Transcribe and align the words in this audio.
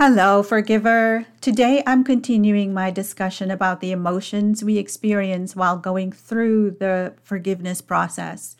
Hello, 0.00 0.44
forgiver. 0.44 1.26
Today 1.40 1.82
I'm 1.84 2.04
continuing 2.04 2.72
my 2.72 2.88
discussion 2.92 3.50
about 3.50 3.80
the 3.80 3.90
emotions 3.90 4.62
we 4.62 4.78
experience 4.78 5.56
while 5.56 5.76
going 5.76 6.12
through 6.12 6.76
the 6.78 7.14
forgiveness 7.24 7.80
process. 7.80 8.56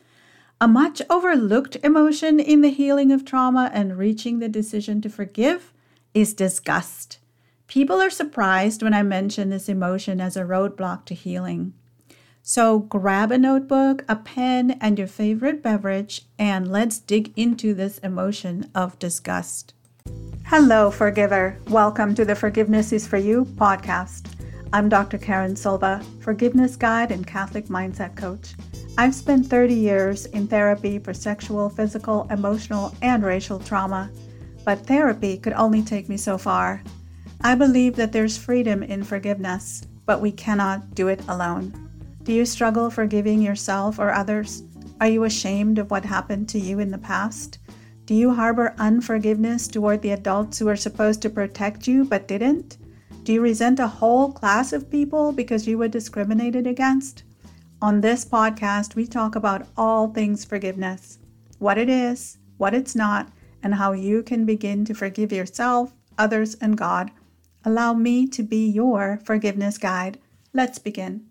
A 0.61 0.67
much 0.67 1.01
overlooked 1.09 1.77
emotion 1.85 2.41
in 2.41 2.63
the 2.63 2.71
healing 2.71 3.13
of 3.13 3.25
trauma 3.25 3.71
and 3.73 3.97
reaching 3.97 4.41
the 4.41 4.49
decision 4.49 5.01
to 5.03 5.09
forgive 5.09 5.73
is 6.13 6.35
disgust. 6.35 7.21
People 7.69 8.03
are 8.03 8.11
surprised 8.11 8.83
when 8.83 8.93
I 8.93 9.05
mention 9.05 9.51
this 9.51 9.69
emotion 9.69 10.21
as 10.21 10.37
a 10.37 10.43
roadblock 10.43 11.05
to 11.05 11.15
healing. 11.15 11.73
So 12.43 12.81
grab 12.81 13.31
a 13.31 13.39
notebook, 13.39 14.05
a 14.09 14.17
pen, 14.17 14.73
and 14.81 14.99
your 14.99 15.07
favorite 15.07 15.63
beverage, 15.63 16.23
and 16.37 16.67
let's 16.73 16.99
dig 16.99 17.33
into 17.37 17.75
this 17.75 17.99
emotion 17.99 18.73
of 18.75 18.99
disgust. 18.99 19.73
Hello, 20.49 20.91
forgiver. 20.91 21.59
Welcome 21.69 22.15
to 22.15 22.25
the 22.25 22.35
Forgiveness 22.35 22.91
is 22.93 23.07
for 23.07 23.19
You 23.19 23.45
podcast. 23.45 24.33
I'm 24.73 24.89
Dr. 24.89 25.19
Karen 25.19 25.55
Silva, 25.55 26.03
forgiveness 26.21 26.75
guide 26.75 27.13
and 27.13 27.27
Catholic 27.27 27.67
mindset 27.67 28.17
coach. 28.17 28.55
I've 28.97 29.15
spent 29.15 29.47
30 29.47 29.75
years 29.75 30.25
in 30.25 30.49
therapy 30.49 31.01
for 31.01 31.13
sexual, 31.13 31.69
physical, 31.69 32.27
emotional, 32.31 32.95
and 33.03 33.23
racial 33.27 33.59
trauma, 33.59 34.11
but 34.65 34.87
therapy 34.87 35.37
could 35.37 35.53
only 35.53 35.83
take 35.83 36.09
me 36.09 36.17
so 36.17 36.39
far. 36.39 36.83
I 37.43 37.55
believe 37.55 37.95
that 37.97 38.13
there's 38.13 38.39
freedom 38.39 38.83
in 38.83 39.05
forgiveness, 39.05 39.83
but 40.07 40.23
we 40.23 40.33
cannot 40.33 40.95
do 40.95 41.09
it 41.09 41.21
alone. 41.29 41.91
Do 42.23 42.33
you 42.33 42.47
struggle 42.47 42.89
forgiving 42.89 43.43
yourself 43.43 43.99
or 43.99 44.13
others? 44.13 44.63
Are 44.99 45.09
you 45.09 45.25
ashamed 45.25 45.79
of 45.79 45.91
what 45.91 46.07
happened 46.07 46.49
to 46.49 46.59
you 46.59 46.79
in 46.79 46.91
the 46.91 46.97
past? 46.97 47.59
Do 48.09 48.15
you 48.15 48.35
harbor 48.35 48.75
unforgiveness 48.79 49.69
toward 49.69 50.01
the 50.01 50.13
adults 50.13 50.59
who 50.59 50.69
are 50.69 50.77
supposed 50.77 51.21
to 51.21 51.29
protect 51.29 51.87
you 51.87 52.07
but 52.07 52.27
didn't? 52.27 52.79
Do 53.23 53.35
you 53.35 53.43
resent 53.43 53.79
a 53.81 53.87
whole 53.87 54.33
class 54.33 54.73
of 54.73 54.91
people 54.91 55.31
because 55.31 55.69
you 55.69 55.77
were 55.77 55.89
discriminated 55.89 56.67
against? 56.67 57.25
On 57.83 58.01
this 58.01 58.25
podcast, 58.25 58.95
we 58.95 59.07
talk 59.07 59.37
about 59.37 59.67
all 59.77 60.09
things 60.09 60.43
forgiveness 60.43 61.19
what 61.59 61.77
it 61.77 61.91
is, 61.91 62.39
what 62.57 62.73
it's 62.73 62.97
not, 62.97 63.29
and 63.63 63.75
how 63.75 63.93
you 63.93 64.23
can 64.23 64.47
begin 64.47 64.87
to 64.87 64.95
forgive 64.95 65.31
yourself, 65.31 65.93
others, 66.17 66.55
and 66.63 66.79
God. 66.79 67.11
Allow 67.63 67.93
me 67.93 68.27
to 68.29 68.43
be 68.43 68.71
your 68.71 69.21
forgiveness 69.23 69.77
guide. 69.77 70.19
Let's 70.55 70.79
begin. 70.79 71.27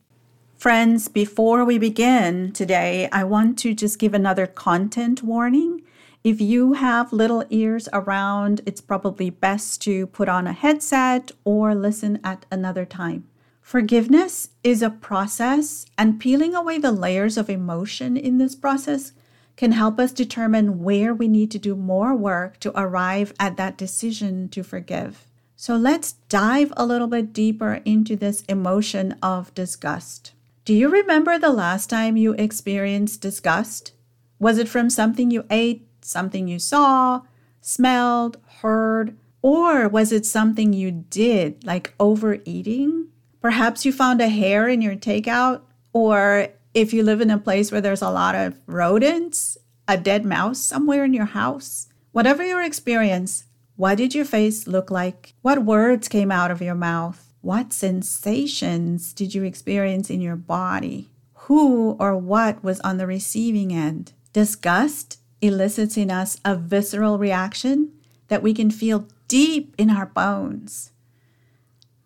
Friends, 0.59 1.07
before 1.07 1.65
we 1.65 1.79
begin 1.79 2.51
today, 2.51 3.09
I 3.11 3.23
want 3.23 3.57
to 3.59 3.73
just 3.73 3.97
give 3.97 4.13
another 4.13 4.45
content 4.45 5.23
warning. 5.23 5.81
If 6.27 6.41
you 6.41 6.73
have 6.73 7.13
little 7.13 7.45
ears 7.49 7.87
around, 7.93 8.59
it's 8.65 8.81
probably 8.81 9.29
best 9.29 9.81
to 9.83 10.07
put 10.07 10.27
on 10.27 10.45
a 10.45 10.51
headset 10.51 11.31
or 11.45 11.73
listen 11.73 12.19
at 12.21 12.45
another 12.51 12.83
time. 12.83 13.29
Forgiveness 13.61 14.49
is 14.61 14.81
a 14.81 14.89
process, 14.89 15.85
and 15.97 16.19
peeling 16.19 16.53
away 16.53 16.79
the 16.79 16.91
layers 16.91 17.37
of 17.37 17.49
emotion 17.49 18.17
in 18.17 18.39
this 18.39 18.55
process 18.55 19.13
can 19.55 19.71
help 19.71 19.99
us 20.01 20.11
determine 20.11 20.83
where 20.83 21.13
we 21.13 21.29
need 21.29 21.49
to 21.51 21.59
do 21.59 21.77
more 21.77 22.13
work 22.13 22.59
to 22.59 22.77
arrive 22.77 23.33
at 23.39 23.55
that 23.55 23.77
decision 23.77 24.49
to 24.49 24.63
forgive. 24.63 25.27
So 25.55 25.77
let's 25.77 26.11
dive 26.27 26.73
a 26.75 26.85
little 26.85 27.07
bit 27.07 27.31
deeper 27.31 27.75
into 27.85 28.17
this 28.17 28.41
emotion 28.49 29.15
of 29.23 29.53
disgust. 29.53 30.33
Do 30.65 30.73
you 30.73 30.89
remember 30.89 31.39
the 31.39 31.53
last 31.53 31.89
time 31.89 32.17
you 32.17 32.33
experienced 32.33 33.21
disgust? 33.21 33.93
Was 34.39 34.57
it 34.57 34.67
from 34.67 34.89
something 34.89 35.31
you 35.31 35.45
ate, 35.49 35.86
something 36.07 36.47
you 36.47 36.59
saw, 36.59 37.21
smelled, 37.61 38.37
heard, 38.61 39.17
or 39.41 39.87
was 39.87 40.11
it 40.11 40.25
something 40.25 40.73
you 40.73 40.91
did, 40.91 41.63
like 41.65 41.93
overeating? 41.99 43.07
Perhaps 43.41 43.85
you 43.85 43.93
found 43.93 44.21
a 44.21 44.29
hair 44.29 44.67
in 44.67 44.81
your 44.81 44.95
takeout, 44.95 45.61
or 45.93 46.47
if 46.73 46.93
you 46.93 47.03
live 47.03 47.21
in 47.21 47.31
a 47.31 47.37
place 47.37 47.71
where 47.71 47.81
there's 47.81 48.01
a 48.01 48.09
lot 48.09 48.35
of 48.35 48.57
rodents, 48.67 49.57
a 49.87 49.97
dead 49.97 50.25
mouse 50.25 50.59
somewhere 50.59 51.05
in 51.05 51.13
your 51.13 51.25
house. 51.25 51.87
Whatever 52.11 52.43
your 52.43 52.61
experience, 52.61 53.45
what 53.75 53.95
did 53.97 54.15
your 54.15 54.25
face 54.25 54.67
look 54.67 54.89
like? 54.89 55.33
What 55.41 55.63
words 55.63 56.07
came 56.07 56.31
out 56.31 56.51
of 56.51 56.61
your 56.61 56.75
mouth? 56.75 57.33
What 57.41 57.71
sensations 57.71 59.13
did 59.13 59.33
you 59.33 59.43
experience 59.43 60.09
in 60.09 60.19
your 60.19 60.35
body? 60.35 61.09
Who 61.45 61.95
or 61.99 62.17
what 62.17 62.63
was 62.63 62.79
on 62.81 62.97
the 62.97 63.07
receiving 63.07 63.71
end? 63.71 64.13
Disgust 64.33 65.19
elicits 65.41 65.97
in 65.97 66.11
us 66.11 66.39
a 66.43 66.55
visceral 66.55 67.17
reaction 67.17 67.91
that 68.27 68.43
we 68.43 68.53
can 68.53 68.71
feel 68.71 69.07
deep 69.27 69.75
in 69.77 69.89
our 69.89 70.05
bones. 70.05 70.91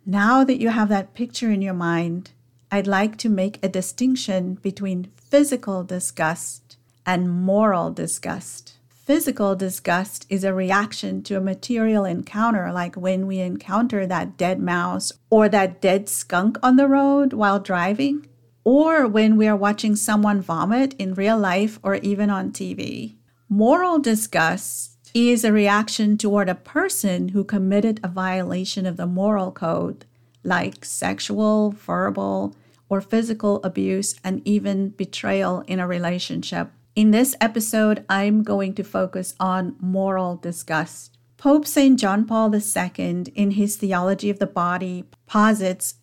Now 0.06 0.44
that 0.44 0.60
you 0.60 0.70
have 0.70 0.90
that 0.90 1.14
picture 1.14 1.52
in 1.52 1.62
your 1.62 1.74
mind, 1.74 2.32
I'd 2.72 2.88
like 2.88 3.18
to 3.18 3.30
make 3.30 3.64
a 3.64 3.70
distinction 3.70 4.56
between 4.56 5.12
physical 5.16 5.84
disgust 5.84 6.78
and 7.06 7.30
moral 7.30 7.92
disgust. 7.92 8.78
Physical 8.90 9.56
disgust 9.56 10.26
is 10.30 10.44
a 10.44 10.54
reaction 10.54 11.22
to 11.24 11.36
a 11.36 11.42
material 11.42 12.06
encounter, 12.06 12.72
like 12.72 12.96
when 12.96 13.28
we 13.28 13.40
encounter 13.40 14.08
that 14.08 14.38
dead 14.38 14.60
mouse 14.60 15.12
or 15.30 15.50
that 15.50 15.82
dead 15.82 16.08
skunk 16.08 16.58
on 16.64 16.78
the 16.78 16.88
road 16.88 17.34
while 17.34 17.60
driving, 17.60 18.26
or 18.64 19.08
when 19.08 19.38
we 19.38 19.48
are 19.48 19.56
watching 19.56 19.96
someone 19.96 20.40
vomit 20.40 20.94
in 21.00 21.14
real 21.14 21.38
life 21.38 21.80
or 21.84 21.96
even 21.96 22.30
on 22.30 22.52
TV. 22.52 23.16
Moral 23.54 24.00
disgust 24.00 24.98
is 25.14 25.44
a 25.44 25.52
reaction 25.52 26.18
toward 26.18 26.48
a 26.48 26.56
person 26.56 27.28
who 27.28 27.44
committed 27.44 28.00
a 28.02 28.08
violation 28.08 28.86
of 28.86 28.96
the 28.96 29.06
moral 29.06 29.52
code, 29.52 30.06
like 30.42 30.86
sexual, 30.86 31.72
verbal, 31.72 32.56
or 32.88 33.02
physical 33.02 33.62
abuse, 33.62 34.16
and 34.24 34.42
even 34.48 34.92
betrayal 34.92 35.66
in 35.68 35.82
a 35.82 35.86
relationship. 35.86 36.70
In 36.96 37.12
this 37.12 37.36
episode, 37.42 38.06
I'm 38.08 38.42
going 38.42 38.74
to 38.76 38.86
focus 38.86 39.36
on 39.38 39.76
moral 39.82 40.38
disgust. 40.38 41.18
Pope 41.36 41.68
St. 41.68 42.00
John 42.00 42.26
Paul 42.26 42.56
II, 42.56 43.26
in 43.36 43.52
his 43.52 43.76
Theology 43.76 44.30
of 44.30 44.40
the 44.40 44.48
Body, 44.48 45.04
posits 45.26 45.96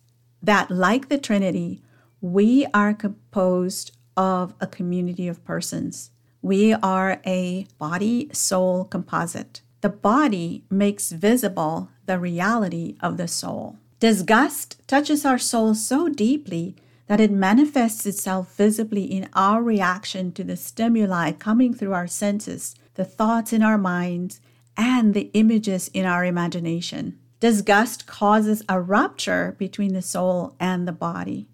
that, 0.43 0.69
like 0.69 1.09
the 1.09 1.17
Trinity, 1.17 1.81
we 2.21 2.67
are 2.75 2.93
composed 2.93 3.97
of 4.15 4.53
a 4.61 4.67
community 4.67 5.27
of 5.27 5.43
persons. 5.43 6.11
We 6.41 6.73
are 6.73 7.21
a 7.25 7.67
body 7.77 8.29
soul 8.31 8.85
composite. 8.85 9.61
The 9.81 9.89
body 9.89 10.63
makes 10.69 11.11
visible 11.11 11.89
the 12.05 12.19
reality 12.19 12.95
of 13.01 13.17
the 13.17 13.27
soul. 13.27 13.77
Disgust 13.99 14.81
touches 14.87 15.25
our 15.25 15.37
soul 15.37 15.75
so 15.75 16.07
deeply 16.07 16.75
that 17.07 17.19
it 17.19 17.31
manifests 17.31 18.05
itself 18.05 18.55
visibly 18.55 19.03
in 19.03 19.27
our 19.33 19.61
reaction 19.61 20.31
to 20.33 20.43
the 20.43 20.55
stimuli 20.55 21.31
coming 21.33 21.73
through 21.73 21.93
our 21.93 22.07
senses, 22.07 22.75
the 22.93 23.03
thoughts 23.03 23.51
in 23.51 23.61
our 23.61 23.77
minds, 23.77 24.39
and 24.77 25.13
the 25.13 25.29
images 25.33 25.89
in 25.93 26.05
our 26.05 26.23
imagination. 26.23 27.19
Disgust 27.39 28.05
causes 28.05 28.63
a 28.69 28.79
rupture 28.79 29.55
between 29.57 29.93
the 29.93 30.01
soul 30.01 30.55
and 30.59 30.87
the 30.87 30.93
body. 30.93 31.47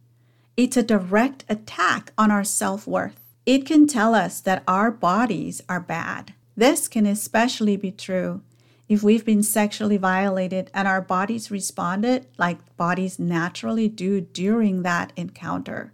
It's 0.57 0.77
a 0.77 0.83
direct 0.83 1.45
attack 1.49 2.11
on 2.17 2.31
our 2.31 2.43
self 2.43 2.85
worth. 2.85 3.24
It 3.45 3.65
can 3.65 3.85
tell 3.85 4.15
us 4.15 4.41
that 4.41 4.63
our 4.67 4.89
bodies 4.89 5.61
are 5.69 5.79
bad. 5.79 6.33
This 6.57 6.87
can 6.87 7.05
especially 7.05 7.77
be 7.77 7.91
true 7.91 8.41
if 8.87 9.03
we've 9.03 9.25
been 9.25 9.43
sexually 9.43 9.97
violated 9.97 10.71
and 10.73 10.87
our 10.87 11.01
bodies 11.01 11.51
responded 11.51 12.27
like 12.37 12.75
bodies 12.77 13.19
naturally 13.19 13.87
do 13.87 14.21
during 14.21 14.83
that 14.83 15.13
encounter. 15.15 15.93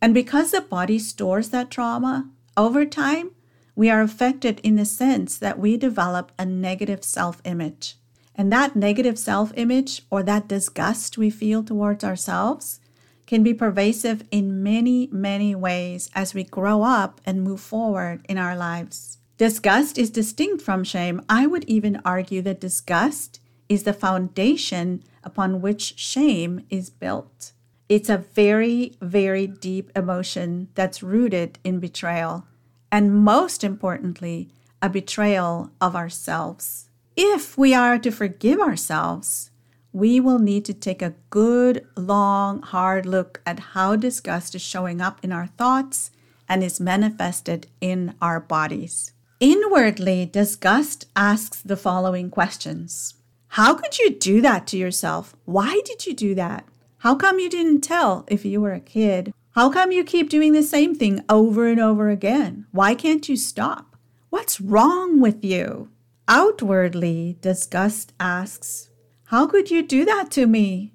And 0.00 0.12
because 0.12 0.50
the 0.50 0.60
body 0.60 0.98
stores 0.98 1.50
that 1.50 1.70
trauma, 1.70 2.28
over 2.56 2.84
time, 2.84 3.30
we 3.74 3.90
are 3.90 4.00
affected 4.00 4.60
in 4.60 4.76
the 4.76 4.84
sense 4.84 5.36
that 5.38 5.58
we 5.58 5.76
develop 5.76 6.32
a 6.38 6.46
negative 6.46 7.04
self 7.04 7.40
image. 7.44 7.96
And 8.34 8.52
that 8.52 8.76
negative 8.76 9.18
self 9.18 9.52
image 9.56 10.02
or 10.10 10.22
that 10.22 10.48
disgust 10.48 11.16
we 11.16 11.30
feel 11.30 11.62
towards 11.62 12.04
ourselves 12.04 12.80
can 13.26 13.42
be 13.42 13.52
pervasive 13.52 14.24
in 14.30 14.62
many, 14.62 15.08
many 15.10 15.54
ways 15.54 16.10
as 16.14 16.34
we 16.34 16.44
grow 16.44 16.82
up 16.82 17.20
and 17.26 17.42
move 17.42 17.60
forward 17.60 18.24
in 18.28 18.38
our 18.38 18.56
lives. 18.56 19.18
Disgust 19.36 19.98
is 19.98 20.10
distinct 20.10 20.62
from 20.62 20.84
shame. 20.84 21.20
I 21.28 21.46
would 21.46 21.64
even 21.64 22.00
argue 22.04 22.40
that 22.42 22.60
disgust 22.60 23.40
is 23.68 23.82
the 23.82 23.92
foundation 23.92 25.02
upon 25.22 25.60
which 25.60 25.98
shame 25.98 26.64
is 26.70 26.88
built. 26.88 27.52
It's 27.88 28.08
a 28.08 28.18
very, 28.18 28.96
very 29.00 29.46
deep 29.46 29.90
emotion 29.94 30.68
that's 30.74 31.02
rooted 31.02 31.58
in 31.64 31.80
betrayal, 31.80 32.46
and 32.90 33.14
most 33.14 33.62
importantly, 33.62 34.48
a 34.80 34.88
betrayal 34.88 35.70
of 35.80 35.94
ourselves. 35.94 36.88
If 37.16 37.56
we 37.56 37.74
are 37.74 37.98
to 37.98 38.10
forgive 38.10 38.60
ourselves, 38.60 39.50
we 39.96 40.20
will 40.20 40.38
need 40.38 40.62
to 40.62 40.74
take 40.74 41.00
a 41.00 41.14
good, 41.30 41.82
long, 41.96 42.60
hard 42.60 43.06
look 43.06 43.40
at 43.46 43.72
how 43.72 43.96
disgust 43.96 44.54
is 44.54 44.60
showing 44.60 45.00
up 45.00 45.18
in 45.22 45.32
our 45.32 45.46
thoughts 45.46 46.10
and 46.46 46.62
is 46.62 46.78
manifested 46.78 47.66
in 47.80 48.14
our 48.20 48.38
bodies. 48.38 49.14
Inwardly, 49.40 50.26
disgust 50.26 51.06
asks 51.16 51.62
the 51.62 51.78
following 51.78 52.28
questions 52.28 53.14
How 53.48 53.72
could 53.72 53.98
you 53.98 54.10
do 54.10 54.42
that 54.42 54.66
to 54.66 54.76
yourself? 54.76 55.34
Why 55.46 55.80
did 55.86 56.04
you 56.04 56.12
do 56.12 56.34
that? 56.34 56.66
How 56.98 57.14
come 57.14 57.38
you 57.38 57.48
didn't 57.48 57.80
tell 57.80 58.26
if 58.28 58.44
you 58.44 58.60
were 58.60 58.74
a 58.74 58.80
kid? 58.80 59.32
How 59.52 59.70
come 59.70 59.92
you 59.92 60.04
keep 60.04 60.28
doing 60.28 60.52
the 60.52 60.62
same 60.62 60.94
thing 60.94 61.24
over 61.30 61.66
and 61.66 61.80
over 61.80 62.10
again? 62.10 62.66
Why 62.70 62.94
can't 62.94 63.26
you 63.30 63.36
stop? 63.36 63.96
What's 64.28 64.60
wrong 64.60 65.22
with 65.22 65.42
you? 65.42 65.88
Outwardly, 66.28 67.38
disgust 67.40 68.12
asks, 68.20 68.90
How 69.30 69.48
could 69.48 69.72
you 69.72 69.82
do 69.82 70.04
that 70.04 70.30
to 70.32 70.46
me? 70.46 70.92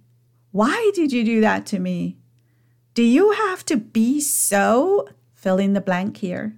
Why 0.52 0.92
did 0.96 1.12
you 1.12 1.26
do 1.26 1.42
that 1.42 1.66
to 1.66 1.80
me? 1.80 2.18
Do 2.94 3.04
you 3.04 3.32
have 3.32 3.66
to 3.66 3.76
be 3.76 4.22
so? 4.22 5.10
Fill 5.34 5.58
in 5.58 5.74
the 5.74 5.82
blank 5.82 6.18
here. 6.18 6.56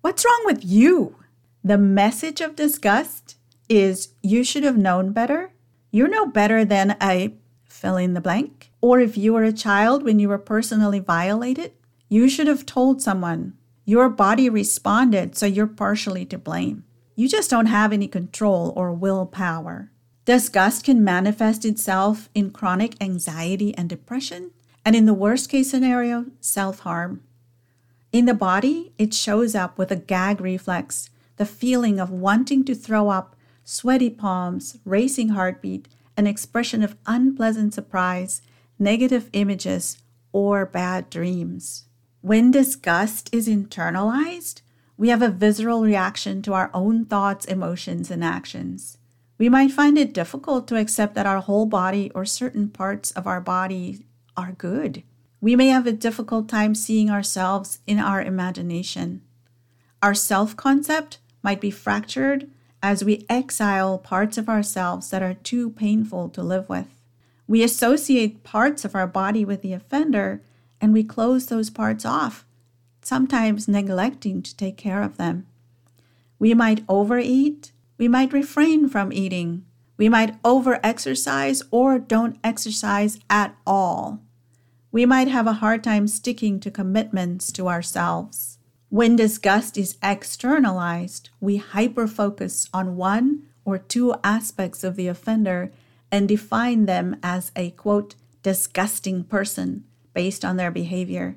What's 0.00 0.24
wrong 0.24 0.42
with 0.44 0.64
you? 0.64 1.14
The 1.62 1.78
message 1.78 2.40
of 2.40 2.56
disgust 2.56 3.36
is 3.68 4.08
you 4.22 4.42
should 4.42 4.64
have 4.64 4.76
known 4.76 5.12
better. 5.12 5.52
You're 5.92 6.08
no 6.08 6.26
better 6.26 6.64
than 6.64 6.96
a 7.00 7.32
fill 7.64 7.96
in 7.96 8.14
the 8.14 8.20
blank. 8.20 8.72
Or 8.80 8.98
if 8.98 9.16
you 9.16 9.34
were 9.34 9.44
a 9.44 9.52
child 9.52 10.02
when 10.02 10.18
you 10.18 10.28
were 10.28 10.38
personally 10.38 10.98
violated, 10.98 11.74
you 12.08 12.28
should 12.28 12.48
have 12.48 12.66
told 12.66 13.00
someone. 13.00 13.56
Your 13.84 14.08
body 14.08 14.48
responded, 14.50 15.36
so 15.36 15.46
you're 15.46 15.68
partially 15.68 16.24
to 16.26 16.38
blame. 16.38 16.82
You 17.14 17.28
just 17.28 17.50
don't 17.50 17.66
have 17.66 17.92
any 17.92 18.08
control 18.08 18.72
or 18.74 18.92
willpower. 18.92 19.92
Disgust 20.24 20.84
can 20.84 21.04
manifest 21.04 21.66
itself 21.66 22.30
in 22.34 22.50
chronic 22.50 22.94
anxiety 22.98 23.76
and 23.76 23.90
depression, 23.90 24.52
and 24.82 24.96
in 24.96 25.04
the 25.04 25.12
worst 25.12 25.50
case 25.50 25.70
scenario, 25.70 26.26
self 26.40 26.80
harm. 26.80 27.22
In 28.10 28.24
the 28.24 28.32
body, 28.32 28.92
it 28.96 29.12
shows 29.12 29.54
up 29.54 29.76
with 29.76 29.90
a 29.90 29.96
gag 29.96 30.40
reflex, 30.40 31.10
the 31.36 31.44
feeling 31.44 32.00
of 32.00 32.10
wanting 32.10 32.64
to 32.64 32.74
throw 32.74 33.10
up, 33.10 33.36
sweaty 33.64 34.08
palms, 34.08 34.78
racing 34.86 35.30
heartbeat, 35.30 35.88
an 36.16 36.26
expression 36.26 36.82
of 36.82 36.96
unpleasant 37.06 37.74
surprise, 37.74 38.40
negative 38.78 39.28
images, 39.34 39.98
or 40.32 40.64
bad 40.64 41.10
dreams. 41.10 41.84
When 42.22 42.50
disgust 42.50 43.28
is 43.30 43.46
internalized, 43.46 44.62
we 44.96 45.10
have 45.10 45.20
a 45.20 45.28
visceral 45.28 45.82
reaction 45.82 46.40
to 46.42 46.54
our 46.54 46.70
own 46.72 47.04
thoughts, 47.04 47.44
emotions, 47.44 48.10
and 48.10 48.24
actions. 48.24 48.96
We 49.36 49.48
might 49.48 49.72
find 49.72 49.98
it 49.98 50.14
difficult 50.14 50.68
to 50.68 50.76
accept 50.76 51.14
that 51.14 51.26
our 51.26 51.40
whole 51.40 51.66
body 51.66 52.10
or 52.14 52.24
certain 52.24 52.68
parts 52.68 53.10
of 53.12 53.26
our 53.26 53.40
body 53.40 54.04
are 54.36 54.52
good. 54.52 55.02
We 55.40 55.56
may 55.56 55.66
have 55.68 55.86
a 55.86 55.92
difficult 55.92 56.48
time 56.48 56.74
seeing 56.74 57.10
ourselves 57.10 57.80
in 57.86 57.98
our 57.98 58.22
imagination. 58.22 59.22
Our 60.02 60.14
self 60.14 60.56
concept 60.56 61.18
might 61.42 61.60
be 61.60 61.70
fractured 61.70 62.48
as 62.82 63.04
we 63.04 63.26
exile 63.28 63.98
parts 63.98 64.38
of 64.38 64.48
ourselves 64.48 65.10
that 65.10 65.22
are 65.22 65.34
too 65.34 65.70
painful 65.70 66.28
to 66.30 66.42
live 66.42 66.68
with. 66.68 66.88
We 67.46 67.62
associate 67.62 68.44
parts 68.44 68.84
of 68.84 68.94
our 68.94 69.06
body 69.06 69.44
with 69.44 69.62
the 69.62 69.72
offender 69.72 70.42
and 70.80 70.92
we 70.92 71.04
close 71.04 71.46
those 71.46 71.70
parts 71.70 72.04
off, 72.04 72.44
sometimes 73.02 73.68
neglecting 73.68 74.42
to 74.42 74.56
take 74.56 74.76
care 74.76 75.02
of 75.02 75.16
them. 75.16 75.46
We 76.38 76.54
might 76.54 76.84
overeat, 76.88 77.72
we 77.98 78.08
might 78.08 78.32
refrain 78.32 78.88
from 78.88 79.12
eating, 79.12 79.64
we 79.96 80.08
might 80.08 80.42
overexercise 80.42 81.62
or 81.70 81.98
don't 81.98 82.38
exercise 82.42 83.20
at 83.30 83.56
all. 83.66 84.20
We 84.90 85.06
might 85.06 85.28
have 85.28 85.46
a 85.46 85.54
hard 85.54 85.84
time 85.84 86.08
sticking 86.08 86.60
to 86.60 86.70
commitments 86.70 87.52
to 87.52 87.68
ourselves. 87.68 88.58
When 88.88 89.16
disgust 89.16 89.76
is 89.76 89.96
externalized, 90.02 91.30
we 91.40 91.58
hyperfocus 91.58 92.68
on 92.72 92.96
one 92.96 93.42
or 93.64 93.78
two 93.78 94.14
aspects 94.22 94.84
of 94.84 94.96
the 94.96 95.08
offender 95.08 95.72
and 96.12 96.28
define 96.28 96.86
them 96.86 97.16
as 97.22 97.50
a 97.56 97.70
quote, 97.72 98.14
disgusting 98.42 99.24
person 99.24 99.84
based 100.12 100.44
on 100.44 100.56
their 100.56 100.70
behavior. 100.70 101.36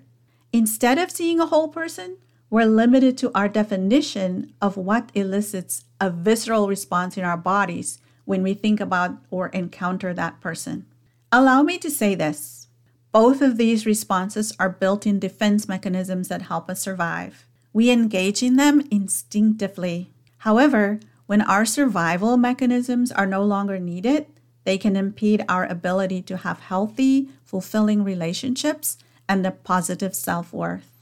Instead 0.54 0.98
of 1.00 1.10
seeing 1.10 1.40
a 1.40 1.48
whole 1.48 1.68
person, 1.68 2.18
we're 2.50 2.66
limited 2.66 3.18
to 3.18 3.32
our 3.36 3.50
definition 3.50 4.54
of 4.62 4.78
what 4.78 5.12
elicits 5.14 5.84
a 6.00 6.10
visceral 6.10 6.68
response 6.68 7.18
in 7.18 7.24
our 7.24 7.38
bodies 7.38 8.00
when 8.26 8.44
we 8.44 8.54
think 8.54 8.80
about 8.80 9.18
or 9.30 9.48
encounter 9.50 10.14
that 10.14 10.40
person. 10.40 10.86
Allow 11.32 11.64
me 11.64 11.78
to 11.80 11.90
say 11.90 12.16
this 12.16 12.68
both 13.12 13.42
of 13.42 13.58
these 13.58 13.86
responses 13.86 14.54
are 14.60 14.70
built 14.70 15.08
in 15.08 15.20
defense 15.20 15.68
mechanisms 15.68 16.28
that 16.28 16.44
help 16.44 16.70
us 16.70 16.82
survive. 16.82 17.48
We 17.74 17.90
engage 17.90 18.44
in 18.44 18.58
them 18.58 18.88
instinctively. 18.92 20.12
However, 20.40 21.00
when 21.26 21.42
our 21.42 21.66
survival 21.66 22.38
mechanisms 22.38 23.12
are 23.12 23.26
no 23.26 23.44
longer 23.44 23.80
needed, 23.80 24.28
they 24.66 24.78
can 24.78 24.96
impede 24.96 25.44
our 25.50 25.66
ability 25.66 26.22
to 26.24 26.38
have 26.38 26.60
healthy, 26.60 27.30
fulfilling 27.44 28.04
relationships 28.04 28.98
and 29.28 29.46
a 29.46 29.52
positive 29.52 30.14
self 30.14 30.54
worth. 30.54 30.97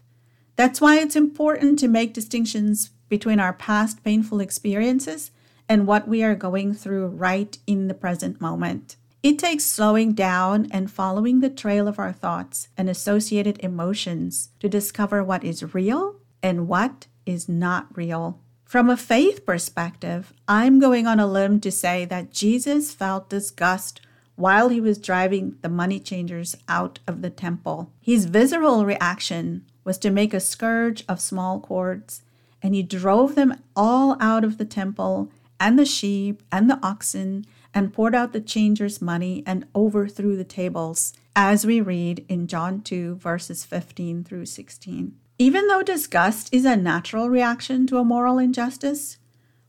That's 0.56 0.80
why 0.80 1.00
it's 1.00 1.16
important 1.16 1.80
to 1.80 1.88
make 1.88 2.13
distinctions 2.13 2.92
between 3.10 3.40
our 3.40 3.54
past 3.54 4.04
painful 4.04 4.40
experiences 4.40 5.31
and 5.68 5.88
what 5.88 6.07
we 6.07 6.24
are 6.24 6.36
going 6.36 6.74
through 6.74 7.07
right 7.07 7.57
in 7.68 7.88
the 7.88 7.94
present 7.94 8.40
moment. 8.40 8.96
It 9.24 9.40
takes 9.40 9.66
slowing 9.66 10.13
down 10.13 10.68
and 10.69 10.92
following 10.92 11.40
the 11.40 11.50
trail 11.50 11.88
of 11.88 11.98
our 11.98 12.13
thoughts 12.13 12.68
and 12.78 12.90
associated 12.90 13.57
emotions 13.63 14.50
to 14.60 14.69
discover 14.69 15.24
what 15.24 15.44
is 15.44 15.74
real 15.74 16.18
and 16.44 16.68
what 16.68 17.08
is 17.25 17.50
not 17.50 17.88
real. 17.98 18.40
From 18.66 18.90
a 18.90 18.98
faith 18.98 19.46
perspective, 19.46 20.31
I'm 20.48 20.80
going 20.80 21.08
on 21.08 21.19
a 21.19 21.28
limb 21.28 21.60
to 21.62 21.72
say 21.72 22.06
that 22.06 22.31
Jesus 22.31 22.94
felt 22.94 23.30
disgust 23.30 24.01
while 24.36 24.70
he 24.70 24.82
was 24.82 24.98
driving 24.98 25.58
the 25.62 25.70
money 25.70 26.00
changers 26.00 26.56
out 26.68 27.00
of 27.08 27.22
the 27.22 27.30
temple. 27.30 27.92
His 28.02 28.26
visceral 28.26 28.86
reaction 28.86 29.66
was 29.84 29.98
to 30.00 30.10
make 30.10 30.34
a 30.34 30.40
scourge 30.40 31.04
of 31.08 31.22
small 31.22 31.60
cords, 31.60 32.22
and 32.62 32.76
he 32.76 32.84
drove 32.84 33.36
them 33.36 33.62
all 33.76 34.18
out 34.20 34.44
of 34.44 34.58
the 34.58 34.66
temple 34.66 35.32
and 35.60 35.80
the 35.80 35.86
sheep 35.86 36.44
and 36.52 36.70
the 36.70 36.80
oxen 36.84 37.46
and 37.74 37.94
poured 37.94 38.16
out 38.16 38.32
the 38.32 38.42
changers' 38.42 39.02
money 39.02 39.44
and 39.46 39.66
overthrew 39.76 40.38
the 40.38 40.46
tables, 40.46 41.14
as 41.36 41.66
we 41.66 41.82
read 41.82 42.26
in 42.30 42.48
John 42.48 42.82
2, 42.82 43.16
verses 43.16 43.66
15 43.66 44.24
through 44.24 44.46
16. 44.46 45.14
Even 45.38 45.68
though 45.68 45.84
disgust 45.84 46.54
is 46.54 46.64
a 46.64 46.78
natural 46.78 47.30
reaction 47.30 47.86
to 47.88 47.98
a 47.98 48.06
moral 48.06 48.40
injustice, 48.40 49.18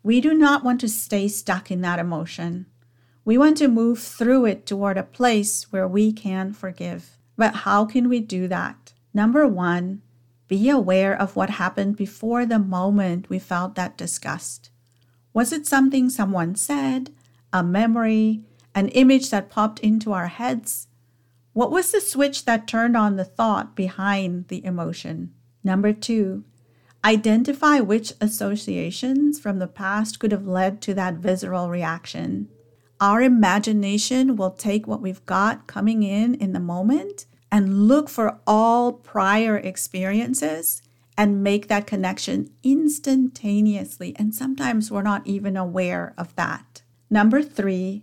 we 0.04 0.20
do 0.20 0.32
not 0.32 0.62
want 0.62 0.80
to 0.80 0.88
stay 0.88 1.26
stuck 1.26 1.68
in 1.68 1.80
that 1.80 1.98
emotion. 1.98 2.66
We 3.26 3.36
want 3.36 3.56
to 3.56 3.66
move 3.66 3.98
through 3.98 4.46
it 4.46 4.66
toward 4.66 4.96
a 4.96 5.02
place 5.02 5.72
where 5.72 5.88
we 5.88 6.12
can 6.12 6.52
forgive. 6.52 7.18
But 7.36 7.56
how 7.56 7.84
can 7.84 8.08
we 8.08 8.20
do 8.20 8.46
that? 8.46 8.92
Number 9.12 9.48
one, 9.48 10.02
be 10.46 10.70
aware 10.70 11.20
of 11.20 11.34
what 11.34 11.50
happened 11.50 11.96
before 11.96 12.46
the 12.46 12.60
moment 12.60 13.28
we 13.28 13.40
felt 13.40 13.74
that 13.74 13.98
disgust. 13.98 14.70
Was 15.34 15.52
it 15.52 15.66
something 15.66 16.08
someone 16.08 16.54
said, 16.54 17.10
a 17.52 17.64
memory, 17.64 18.44
an 18.76 18.90
image 18.90 19.30
that 19.30 19.50
popped 19.50 19.80
into 19.80 20.12
our 20.12 20.28
heads? 20.28 20.86
What 21.52 21.72
was 21.72 21.90
the 21.90 22.00
switch 22.00 22.44
that 22.44 22.68
turned 22.68 22.96
on 22.96 23.16
the 23.16 23.24
thought 23.24 23.74
behind 23.74 24.46
the 24.46 24.64
emotion? 24.64 25.34
Number 25.64 25.92
two, 25.92 26.44
identify 27.04 27.80
which 27.80 28.12
associations 28.20 29.40
from 29.40 29.58
the 29.58 29.66
past 29.66 30.20
could 30.20 30.30
have 30.30 30.46
led 30.46 30.80
to 30.82 30.94
that 30.94 31.14
visceral 31.14 31.68
reaction. 31.68 32.50
Our 33.00 33.20
imagination 33.20 34.36
will 34.36 34.52
take 34.52 34.86
what 34.86 35.02
we've 35.02 35.24
got 35.26 35.66
coming 35.66 36.02
in 36.02 36.34
in 36.34 36.52
the 36.52 36.60
moment 36.60 37.26
and 37.52 37.86
look 37.88 38.08
for 38.08 38.38
all 38.46 38.92
prior 38.92 39.56
experiences 39.58 40.80
and 41.16 41.42
make 41.42 41.68
that 41.68 41.86
connection 41.86 42.50
instantaneously. 42.62 44.14
And 44.18 44.34
sometimes 44.34 44.90
we're 44.90 45.02
not 45.02 45.26
even 45.26 45.56
aware 45.56 46.14
of 46.16 46.34
that. 46.36 46.82
Number 47.10 47.42
three, 47.42 48.02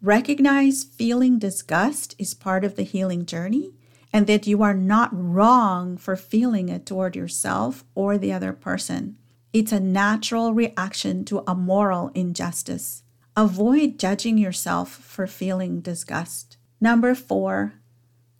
recognize 0.00 0.82
feeling 0.82 1.38
disgust 1.38 2.14
is 2.18 2.34
part 2.34 2.64
of 2.64 2.74
the 2.74 2.82
healing 2.82 3.26
journey 3.26 3.74
and 4.12 4.26
that 4.26 4.46
you 4.46 4.62
are 4.62 4.74
not 4.74 5.10
wrong 5.12 5.96
for 5.96 6.16
feeling 6.16 6.68
it 6.68 6.84
toward 6.84 7.16
yourself 7.16 7.84
or 7.94 8.18
the 8.18 8.32
other 8.32 8.52
person. 8.52 9.16
It's 9.52 9.72
a 9.72 9.80
natural 9.80 10.52
reaction 10.52 11.24
to 11.26 11.44
a 11.46 11.54
moral 11.54 12.10
injustice. 12.14 13.01
Avoid 13.36 13.98
judging 13.98 14.36
yourself 14.36 14.90
for 14.90 15.26
feeling 15.26 15.80
disgust. 15.80 16.58
Number 16.82 17.14
four, 17.14 17.74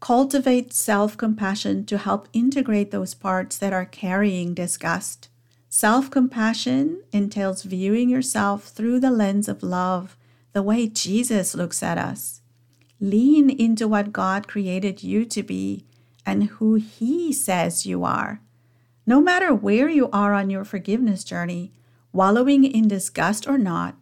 cultivate 0.00 0.74
self 0.74 1.16
compassion 1.16 1.86
to 1.86 1.96
help 1.96 2.28
integrate 2.34 2.90
those 2.90 3.14
parts 3.14 3.56
that 3.56 3.72
are 3.72 3.86
carrying 3.86 4.52
disgust. 4.52 5.30
Self 5.70 6.10
compassion 6.10 7.02
entails 7.10 7.62
viewing 7.62 8.10
yourself 8.10 8.64
through 8.64 9.00
the 9.00 9.10
lens 9.10 9.48
of 9.48 9.62
love, 9.62 10.18
the 10.52 10.62
way 10.62 10.86
Jesus 10.86 11.54
looks 11.54 11.82
at 11.82 11.96
us. 11.96 12.42
Lean 13.00 13.48
into 13.48 13.88
what 13.88 14.12
God 14.12 14.46
created 14.46 15.02
you 15.02 15.24
to 15.24 15.42
be 15.42 15.86
and 16.26 16.44
who 16.44 16.74
He 16.74 17.32
says 17.32 17.86
you 17.86 18.04
are. 18.04 18.42
No 19.06 19.22
matter 19.22 19.54
where 19.54 19.88
you 19.88 20.10
are 20.12 20.34
on 20.34 20.50
your 20.50 20.66
forgiveness 20.66 21.24
journey, 21.24 21.72
wallowing 22.12 22.64
in 22.64 22.88
disgust 22.88 23.48
or 23.48 23.56
not, 23.56 23.96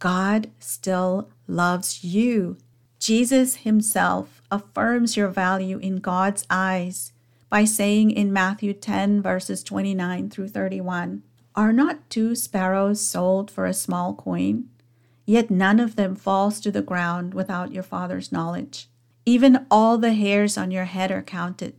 God 0.00 0.50
still 0.58 1.28
loves 1.46 2.02
you. 2.02 2.56
Jesus 2.98 3.56
himself 3.56 4.42
affirms 4.50 5.16
your 5.16 5.28
value 5.28 5.78
in 5.78 5.96
God's 5.96 6.44
eyes 6.50 7.12
by 7.48 7.64
saying 7.64 8.10
in 8.10 8.32
Matthew 8.32 8.72
10, 8.72 9.22
verses 9.22 9.62
29 9.62 10.30
through 10.30 10.48
31, 10.48 11.22
Are 11.54 11.72
not 11.72 12.08
two 12.08 12.34
sparrows 12.34 13.00
sold 13.00 13.50
for 13.50 13.66
a 13.66 13.74
small 13.74 14.14
coin? 14.14 14.68
Yet 15.26 15.50
none 15.50 15.78
of 15.78 15.96
them 15.96 16.16
falls 16.16 16.60
to 16.60 16.70
the 16.70 16.82
ground 16.82 17.34
without 17.34 17.72
your 17.72 17.82
Father's 17.82 18.32
knowledge. 18.32 18.88
Even 19.26 19.66
all 19.70 19.98
the 19.98 20.14
hairs 20.14 20.56
on 20.56 20.70
your 20.70 20.86
head 20.86 21.12
are 21.12 21.22
counted. 21.22 21.76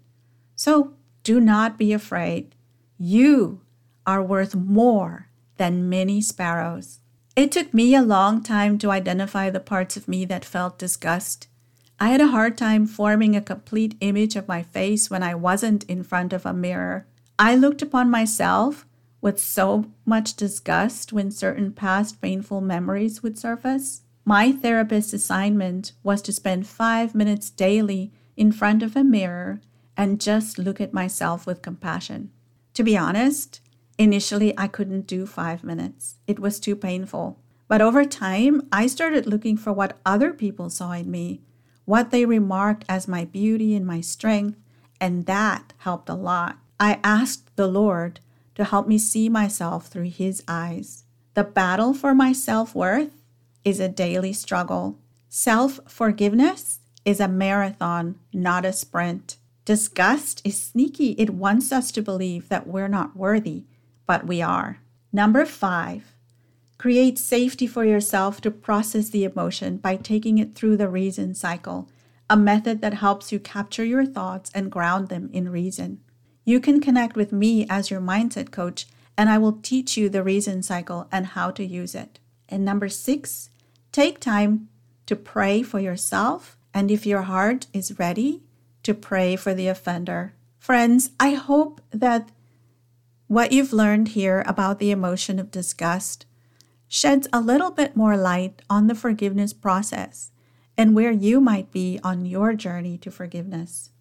So 0.56 0.94
do 1.24 1.40
not 1.40 1.78
be 1.78 1.92
afraid. 1.92 2.56
You 2.98 3.62
are 4.06 4.22
worth 4.24 4.56
more 4.56 5.28
than 5.58 5.90
many 5.90 6.22
sparrows. 6.22 7.01
It 7.36 7.52
took 7.52 7.74
me 7.74 7.96
a 7.96 8.02
long 8.02 8.44
time 8.44 8.78
to 8.80 8.92
identify 8.92 9.50
the 9.50 9.62
parts 9.62 9.96
of 9.96 10.08
me 10.08 10.26
that 10.26 10.44
felt 10.44 10.78
disgust. 10.78 11.48
I 11.98 12.10
had 12.10 12.20
a 12.20 12.28
hard 12.28 12.58
time 12.58 12.86
forming 12.86 13.36
a 13.36 13.42
complete 13.42 13.96
image 14.02 14.36
of 14.36 14.50
my 14.50 14.64
face 14.64 15.10
when 15.10 15.24
I 15.24 15.36
wasn't 15.36 15.86
in 15.86 16.04
front 16.04 16.34
of 16.34 16.46
a 16.46 16.54
mirror. 16.54 17.08
I 17.40 17.56
looked 17.56 17.82
upon 17.82 18.10
myself 18.10 18.86
with 19.22 19.40
so 19.40 19.86
much 20.06 20.36
disgust 20.36 21.14
when 21.14 21.32
certain 21.32 21.72
past 21.72 22.22
painful 22.22 22.60
memories 22.60 23.24
would 23.24 23.38
surface. 23.38 24.02
My 24.26 24.52
therapist's 24.52 25.14
assignment 25.14 25.94
was 26.04 26.22
to 26.24 26.34
spend 26.34 26.68
five 26.68 27.16
minutes 27.16 27.50
daily 27.50 28.12
in 28.36 28.52
front 28.52 28.84
of 28.84 28.96
a 28.96 29.04
mirror 29.04 29.62
and 29.96 30.20
just 30.20 30.58
look 30.58 30.82
at 30.82 30.94
myself 30.94 31.46
with 31.46 31.62
compassion. 31.62 32.32
To 32.74 32.84
be 32.84 32.98
honest, 32.98 33.62
Initially, 33.98 34.58
I 34.58 34.68
couldn't 34.68 35.08
do 35.08 35.26
five 35.26 35.64
minutes, 35.64 36.16
it 36.28 36.40
was 36.40 36.60
too 36.60 36.76
painful. 36.76 37.40
But 37.68 37.82
over 37.82 38.04
time, 38.04 38.68
I 38.72 38.88
started 38.88 39.26
looking 39.26 39.56
for 39.56 39.72
what 39.72 39.98
other 40.06 40.34
people 40.34 40.70
saw 40.70 40.92
in 40.92 41.10
me, 41.10 41.42
what 41.86 42.12
they 42.12 42.26
remarked 42.26 42.84
as 42.90 43.08
my 43.08 43.26
beauty 43.26 43.76
and 43.76 43.86
my 43.86 44.02
strength, 44.02 44.60
and 45.00 45.26
that 45.26 45.74
helped 45.78 46.10
a 46.10 46.16
lot. 46.16 46.58
I 46.80 47.00
asked 47.04 47.56
the 47.56 47.68
Lord 47.68 48.20
to 48.56 48.66
help 48.66 48.88
me 48.88 48.98
see 48.98 49.30
myself 49.30 49.88
through 49.88 50.10
His 50.10 50.44
eyes. 50.48 51.06
The 51.34 51.44
battle 51.44 51.94
for 51.94 52.14
my 52.14 52.34
self 52.34 52.76
worth 52.76 53.24
is 53.64 53.80
a 53.80 53.88
daily 53.88 54.34
struggle. 54.34 55.00
Self 55.30 55.80
forgiveness 55.88 56.80
is 57.06 57.20
a 57.20 57.28
marathon, 57.28 58.20
not 58.34 58.66
a 58.66 58.74
sprint. 58.74 59.38
Disgust 59.64 60.42
is 60.44 60.62
sneaky. 60.62 61.12
It 61.12 61.30
wants 61.30 61.72
us 61.72 61.92
to 61.94 62.02
believe 62.02 62.50
that 62.50 62.68
we're 62.68 62.88
not 62.88 63.16
worthy, 63.16 63.64
but 64.12 64.28
we 64.28 64.42
are. 64.42 64.78
Number 65.14 65.46
five, 65.46 66.18
create 66.78 67.18
safety 67.18 67.66
for 67.66 67.86
yourself 67.86 68.42
to 68.42 68.52
process 68.52 69.08
the 69.08 69.24
emotion 69.24 69.78
by 69.78 69.96
taking 69.96 70.38
it 70.38 70.54
through 70.54 70.76
the 70.76 70.90
reason 70.90 71.34
cycle, 71.34 71.88
a 72.30 72.36
method 72.36 72.82
that 72.82 72.96
helps 72.96 73.32
you 73.32 73.40
capture 73.40 73.86
your 73.86 74.06
thoughts 74.06 74.52
and 74.54 74.70
ground 74.70 75.08
them 75.08 75.30
in 75.32 75.48
reason. 75.48 76.02
You 76.44 76.60
can 76.60 76.82
connect 76.82 77.16
with 77.16 77.32
me 77.32 77.66
as 77.70 77.90
your 77.90 78.02
mindset 78.02 78.52
coach, 78.52 78.86
and 79.18 79.30
I 79.30 79.38
will 79.38 79.62
teach 79.64 79.96
you 79.96 80.10
the 80.10 80.24
reason 80.24 80.62
cycle 80.62 81.08
and 81.10 81.28
how 81.28 81.50
to 81.52 81.64
use 81.64 81.96
it. 81.96 82.20
And 82.50 82.66
number 82.66 82.90
six, 82.90 83.50
take 83.94 84.20
time 84.20 84.68
to 85.06 85.16
pray 85.16 85.64
for 85.64 85.80
yourself, 85.80 86.58
and 86.74 86.92
if 86.92 87.06
your 87.06 87.22
heart 87.22 87.68
is 87.72 87.98
ready, 87.98 88.42
to 88.84 88.94
pray 88.94 89.38
for 89.38 89.54
the 89.54 89.70
offender. 89.70 90.34
Friends, 90.60 91.12
I 91.18 91.36
hope 91.36 91.80
that 91.92 92.28
what 93.32 93.54
you've 93.54 93.72
learned 93.72 94.10
here 94.10 94.44
about 94.46 94.78
the 94.78 94.92
emotion 94.92 95.40
of 95.40 95.50
disgust 95.50 96.26
sheds 96.90 97.30
a 97.32 97.40
little 97.40 97.72
bit 97.72 97.96
more 97.96 98.18
light 98.18 98.62
on 98.70 98.88
the 98.88 98.94
forgiveness 98.94 99.54
process 99.54 100.32
and 100.78 100.94
where 100.94 101.14
you 101.14 101.40
might 101.40 101.72
be 101.72 101.98
on 102.04 102.26
your 102.26 102.54
journey 102.54 102.98
to 102.98 103.10
forgiveness. 103.10 103.92